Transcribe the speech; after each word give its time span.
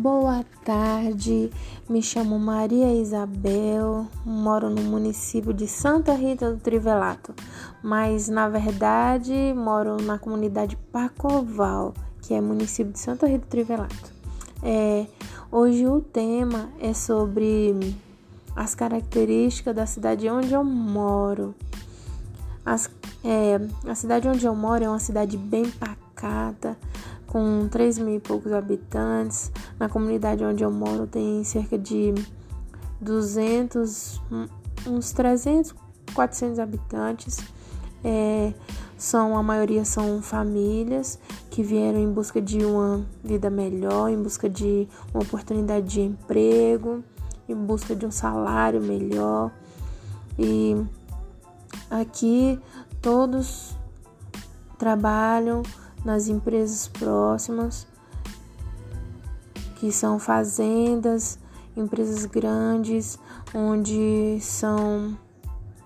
Boa 0.00 0.44
tarde, 0.64 1.50
me 1.88 2.00
chamo 2.00 2.38
Maria 2.38 2.94
Isabel, 2.94 4.06
moro 4.24 4.70
no 4.70 4.80
município 4.82 5.52
de 5.52 5.66
Santa 5.66 6.12
Rita 6.12 6.52
do 6.52 6.60
Trivelato, 6.60 7.34
mas 7.82 8.28
na 8.28 8.48
verdade 8.48 9.32
moro 9.56 10.00
na 10.00 10.16
comunidade 10.16 10.76
Pacoval, 10.92 11.94
que 12.22 12.32
é 12.32 12.40
município 12.40 12.92
de 12.92 13.00
Santa 13.00 13.26
Rita 13.26 13.44
do 13.44 13.48
Trivelato. 13.48 14.12
É, 14.62 15.04
hoje 15.50 15.84
o 15.84 16.00
tema 16.00 16.68
é 16.80 16.94
sobre 16.94 17.74
as 18.54 18.76
características 18.76 19.74
da 19.74 19.84
cidade 19.84 20.30
onde 20.30 20.52
eu 20.52 20.62
moro. 20.62 21.56
As, 22.64 22.88
é, 23.24 23.60
a 23.84 23.96
cidade 23.96 24.28
onde 24.28 24.46
eu 24.46 24.54
moro 24.54 24.84
é 24.84 24.88
uma 24.88 25.00
cidade 25.00 25.36
bem 25.36 25.68
pacata, 25.68 26.78
com 27.28 27.68
3 27.68 27.98
mil 27.98 28.16
e 28.16 28.20
poucos 28.20 28.52
habitantes. 28.52 29.52
Na 29.78 29.88
comunidade 29.88 30.44
onde 30.44 30.64
eu 30.64 30.70
moro 30.70 31.06
tem 31.06 31.44
cerca 31.44 31.78
de 31.78 32.12
200, 33.00 34.20
uns 34.86 35.12
300, 35.12 35.74
400 36.14 36.58
habitantes. 36.58 37.38
É, 38.02 38.52
são 38.96 39.36
a 39.36 39.42
maioria 39.42 39.84
são 39.84 40.20
famílias 40.22 41.18
que 41.50 41.62
vieram 41.62 41.98
em 41.98 42.10
busca 42.10 42.40
de 42.40 42.64
uma 42.64 43.04
vida 43.22 43.50
melhor, 43.50 44.08
em 44.08 44.20
busca 44.20 44.48
de 44.48 44.88
uma 45.12 45.22
oportunidade 45.22 45.86
de 45.86 46.00
emprego, 46.00 47.02
em 47.48 47.54
busca 47.54 47.94
de 47.94 48.06
um 48.06 48.10
salário 48.10 48.80
melhor. 48.80 49.52
E 50.38 50.76
aqui 51.90 52.60
todos 53.00 53.76
trabalham 54.78 55.62
nas 56.04 56.28
empresas 56.28 56.88
próximas, 56.88 57.86
que 59.76 59.92
são 59.92 60.18
fazendas, 60.18 61.38
empresas 61.76 62.26
grandes, 62.26 63.18
onde 63.54 64.38
são 64.40 65.16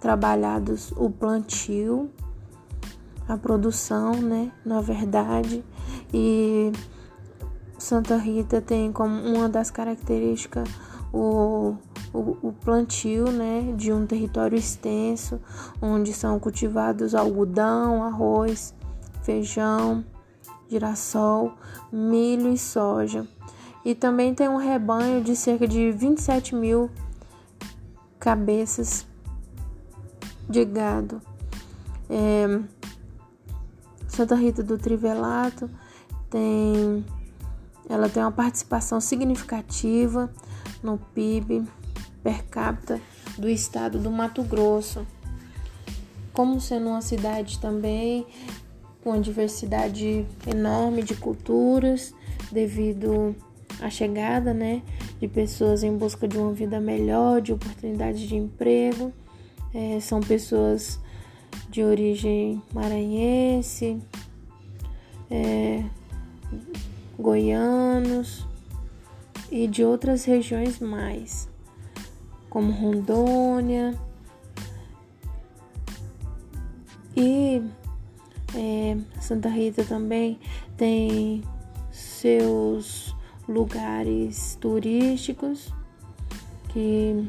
trabalhados 0.00 0.92
o 0.96 1.10
plantio, 1.10 2.10
a 3.28 3.36
produção, 3.36 4.12
né, 4.14 4.50
na 4.64 4.80
verdade, 4.80 5.64
e 6.12 6.72
Santa 7.78 8.16
Rita 8.16 8.60
tem 8.60 8.92
como 8.92 9.14
uma 9.14 9.48
das 9.48 9.70
características 9.70 10.68
o, 11.12 11.74
o, 12.12 12.36
o, 12.42 12.52
plantio 12.52 13.30
né, 13.30 13.74
de 13.76 13.92
um 13.92 14.06
território 14.06 14.56
extenso, 14.56 15.38
onde 15.80 16.12
são 16.12 16.38
cultivados 16.38 17.14
algodão, 17.14 18.02
arroz, 18.02 18.74
feijão, 19.22 20.04
girassol, 20.68 21.54
milho 21.92 22.52
e 22.52 22.58
soja. 22.58 23.26
E 23.84 23.94
também 23.94 24.34
tem 24.34 24.48
um 24.48 24.56
rebanho 24.56 25.22
de 25.22 25.34
cerca 25.34 25.66
de 25.66 25.90
27 25.90 26.54
mil 26.54 26.90
cabeças 28.18 29.06
de 30.48 30.64
gado. 30.64 31.20
É, 32.08 32.60
Santa 34.06 34.34
Rita 34.34 34.62
do 34.62 34.78
Trivelato 34.78 35.68
tem, 36.30 37.04
ela 37.88 38.08
tem 38.08 38.22
uma 38.22 38.30
participação 38.30 39.00
significativa 39.00 40.30
no 40.82 40.98
PIB 40.98 41.66
per 42.22 42.44
capita 42.44 43.00
do 43.36 43.48
estado 43.48 43.98
do 43.98 44.10
Mato 44.10 44.42
Grosso. 44.42 45.06
Como 46.32 46.60
sendo 46.60 46.88
uma 46.88 47.02
cidade 47.02 47.58
também 47.58 48.26
com 49.02 49.10
uma 49.10 49.20
diversidade 49.20 50.24
enorme 50.46 51.02
de 51.02 51.14
culturas, 51.14 52.14
devido 52.50 53.34
à 53.80 53.90
chegada 53.90 54.54
né, 54.54 54.82
de 55.20 55.26
pessoas 55.26 55.82
em 55.82 55.96
busca 55.96 56.28
de 56.28 56.38
uma 56.38 56.52
vida 56.52 56.80
melhor, 56.80 57.40
de 57.40 57.52
oportunidades 57.52 58.20
de 58.20 58.36
emprego. 58.36 59.12
É, 59.74 59.98
são 60.00 60.20
pessoas 60.20 61.00
de 61.68 61.82
origem 61.82 62.62
maranhense, 62.72 63.98
é, 65.30 65.82
goianos 67.18 68.46
e 69.50 69.66
de 69.66 69.82
outras 69.82 70.24
regiões 70.24 70.78
mais, 70.78 71.48
como 72.50 72.70
Rondônia. 72.72 73.98
E 77.16 77.62
é, 78.54 78.96
Santa 79.20 79.48
Rita 79.48 79.84
também 79.84 80.38
tem 80.76 81.42
seus 81.90 83.14
lugares 83.48 84.56
turísticos, 84.60 85.72
que 86.68 87.28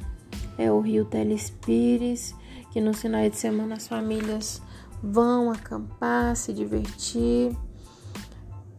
é 0.58 0.72
o 0.72 0.80
Rio 0.80 1.06
Telespires, 1.06 2.36
que 2.72 2.82
no 2.82 2.94
final 2.94 3.30
de 3.30 3.36
semana 3.36 3.76
as 3.76 3.88
famílias 3.88 4.62
vão 5.02 5.52
acampar, 5.52 6.36
se 6.36 6.54
divertir. 6.54 7.56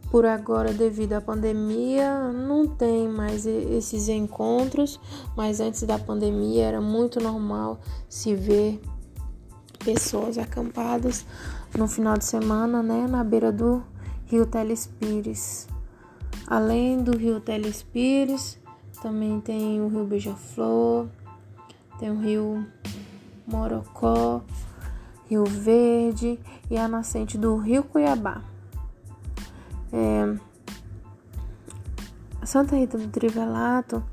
Por 0.09 0.25
agora, 0.25 0.71
devido 0.71 1.13
à 1.13 1.21
pandemia, 1.21 2.31
não 2.31 2.67
tem 2.67 3.07
mais 3.07 3.45
esses 3.45 4.07
encontros, 4.07 4.99
mas 5.35 5.59
antes 5.59 5.83
da 5.83 5.99
pandemia 5.99 6.65
era 6.65 6.81
muito 6.81 7.19
normal 7.19 7.81
se 8.07 8.33
ver 8.33 8.79
pessoas 9.83 10.37
acampadas 10.37 11.25
no 11.77 11.87
final 11.87 12.17
de 12.17 12.25
semana, 12.25 12.81
né, 12.81 13.05
na 13.07 13.23
beira 13.23 13.51
do 13.51 13.83
Rio 14.25 14.45
Telespires. 14.45 15.67
Além 16.47 17.03
do 17.03 17.17
Rio 17.17 17.39
Telespires, 17.39 18.57
também 19.01 19.41
tem 19.41 19.81
o 19.81 19.87
Rio 19.87 20.05
Beija-Flor, 20.05 21.07
tem 21.99 22.11
o 22.11 22.19
Rio 22.19 22.65
Morocó, 23.45 24.41
Rio 25.29 25.43
Verde 25.45 26.39
e 26.69 26.77
a 26.77 26.87
nascente 26.87 27.37
do 27.37 27.57
Rio 27.57 27.83
Cuiabá. 27.83 28.41
É, 29.91 30.35
Santa 32.45 32.75
Rita 32.75 32.97
do 32.97 33.07
Trivelato 33.07 34.03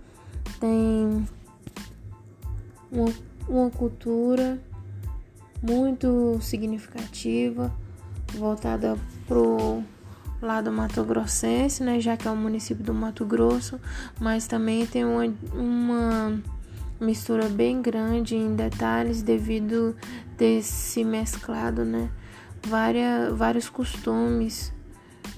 tem 0.59 1.27
uma, 2.91 3.13
uma 3.49 3.71
cultura 3.71 4.59
muito 5.63 6.39
significativa, 6.41 7.73
voltada 8.35 8.99
pro 9.27 9.83
lado 10.41 10.73
Mato 10.73 11.05
Grossense, 11.05 11.83
né, 11.85 12.01
já 12.01 12.17
que 12.17 12.27
é 12.27 12.31
um 12.31 12.37
município 12.37 12.83
do 12.83 12.93
Mato 12.93 13.25
Grosso, 13.25 13.81
mas 14.19 14.49
também 14.49 14.85
tem 14.85 15.05
uma, 15.05 15.33
uma 15.55 16.43
mistura 17.01 17.49
bem 17.49 17.81
grande 17.81 18.35
em 18.35 18.57
detalhes 18.57 19.23
devido 19.23 19.95
ter 20.37 20.63
se 20.63 21.05
mesclado, 21.05 21.85
né, 21.85 22.11
várias, 22.67 23.37
vários 23.37 23.69
costumes 23.69 24.73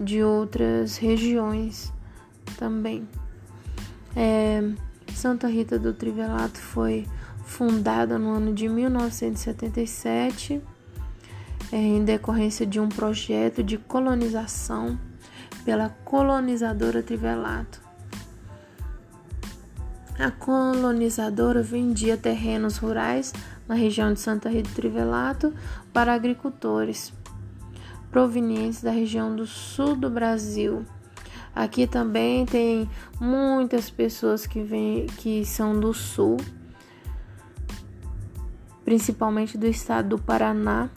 de 0.01 0.23
outras 0.23 0.97
regiões 0.97 1.93
também. 2.57 3.07
É, 4.17 4.63
Santa 5.13 5.49
Rita 5.49 5.79
do 5.79 5.93
Trivelato 5.93 6.59
foi 6.59 7.07
fundada 7.45 8.19
no 8.19 8.31
ano 8.31 8.53
de 8.53 8.69
1977 8.69 10.61
é, 11.73 11.77
em 11.77 12.05
decorrência 12.05 12.67
de 12.67 12.81
um 12.81 12.89
projeto 12.89 13.63
de 13.63 13.79
colonização 13.79 14.99
pela 15.65 15.89
colonizadora 16.05 17.03
Trivelato. 17.03 17.83
A 20.19 20.31
colonizadora 20.31 21.63
vendia 21.63 22.17
terrenos 22.17 22.77
rurais 22.77 23.33
na 23.67 23.75
região 23.75 24.13
de 24.13 24.21
Santa 24.21 24.49
Rita 24.49 24.69
do 24.69 24.75
Trivelato 24.75 25.53
para 25.93 26.15
agricultores 26.15 27.13
provenientes 28.11 28.81
da 28.81 28.93
região 28.93 29.35
do 29.35 29.45
sul 29.45 29.97
do 29.97 30.09
Brasil. 30.09 30.85
Aqui 31.53 31.87
também 31.87 32.47
tem 32.47 32.89
muitas 33.21 33.91
pessoas 33.91 34.47
que, 34.47 34.63
vêm, 34.63 35.07
que 35.07 35.45
são 35.45 35.79
do 35.79 35.93
sul 35.93 36.37
principalmente 38.85 39.57
do 39.57 39.67
estado 39.67 40.11
do 40.11 40.19
Paraná. 40.19 40.91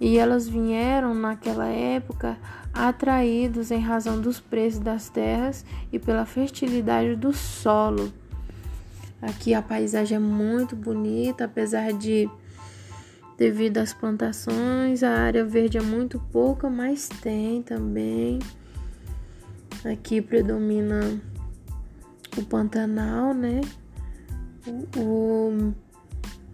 E 0.00 0.16
elas 0.16 0.48
vieram 0.48 1.12
naquela 1.12 1.66
época 1.66 2.38
atraídos 2.72 3.70
em 3.70 3.80
razão 3.80 4.20
dos 4.20 4.38
preços 4.38 4.80
das 4.80 5.08
terras 5.08 5.64
e 5.92 5.98
pela 5.98 6.24
fertilidade 6.24 7.16
do 7.16 7.32
solo. 7.32 8.12
Aqui 9.20 9.52
a 9.52 9.60
paisagem 9.60 10.16
é 10.16 10.20
muito 10.20 10.76
bonita, 10.76 11.46
apesar 11.46 11.92
de 11.92 12.30
devido 13.36 13.78
às 13.78 13.92
plantações, 13.92 15.02
a 15.02 15.10
área 15.10 15.44
verde 15.44 15.78
é 15.78 15.82
muito 15.82 16.20
pouca, 16.32 16.70
mas 16.70 17.08
tem 17.08 17.62
também. 17.62 18.38
Aqui 19.84 20.20
predomina 20.20 21.20
o 22.36 22.44
Pantanal, 22.44 23.32
né? 23.34 23.60
O, 24.96 25.72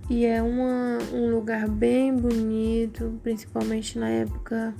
e 0.09 0.25
é 0.25 0.43
uma, 0.43 0.99
um 1.13 1.31
lugar 1.31 1.69
bem 1.69 2.15
bonito, 2.15 3.19
principalmente 3.23 3.99
na 3.99 4.09
época 4.09 4.75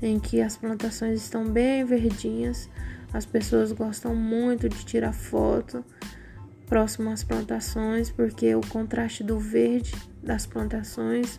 em 0.00 0.18
que 0.18 0.40
as 0.40 0.56
plantações 0.56 1.20
estão 1.22 1.44
bem 1.44 1.84
verdinhas. 1.84 2.68
As 3.12 3.26
pessoas 3.26 3.72
gostam 3.72 4.14
muito 4.14 4.68
de 4.68 4.84
tirar 4.84 5.12
foto 5.12 5.84
próximo 6.66 7.10
às 7.10 7.22
plantações, 7.22 8.10
porque 8.10 8.54
o 8.54 8.60
contraste 8.62 9.22
do 9.22 9.38
verde 9.38 9.92
das 10.22 10.46
plantações 10.46 11.38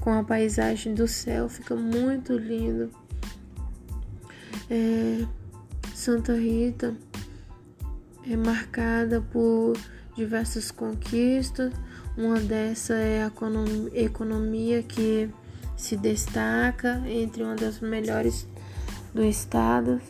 com 0.00 0.12
a 0.12 0.24
paisagem 0.24 0.94
do 0.94 1.06
céu 1.06 1.48
fica 1.48 1.76
muito 1.76 2.32
lindo. 2.32 2.90
É, 4.70 5.26
Santa 5.92 6.34
Rita 6.34 6.94
é 8.26 8.36
marcada 8.36 9.20
por 9.20 9.76
diversas 10.16 10.70
conquistas. 10.70 11.72
Uma 12.16 12.40
dessas 12.40 12.96
é 12.98 13.22
a 13.22 13.30
economia 13.94 14.82
que 14.82 15.30
se 15.76 15.96
destaca 15.96 17.02
entre 17.06 17.42
uma 17.42 17.56
das 17.56 17.80
melhores 17.80 18.46
do 19.14 19.24
estado, 19.24 20.00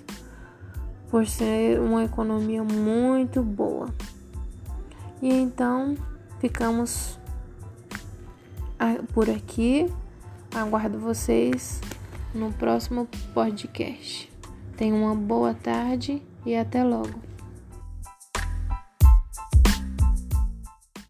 por 1.09 1.27
ser 1.27 1.81
uma 1.81 2.05
economia 2.05 2.63
muito 2.65 3.43
boa. 3.43 3.89
E 5.23 5.29
então 5.29 5.97
ficamos 6.41 7.19
por 9.13 9.29
aqui. 9.29 9.91
Aguardo 10.53 10.99
vocês 10.99 11.81
no 12.35 12.53
próximo 12.53 13.07
podcast. 13.33 14.31
Tenham 14.77 15.03
uma 15.03 15.15
boa 15.15 15.55
tarde 15.55 16.23
e 16.45 16.57
até 16.57 16.83
logo. 16.83 17.30